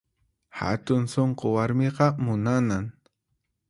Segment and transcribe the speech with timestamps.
[0.59, 2.85] Hatun sunqu warmiqa munanan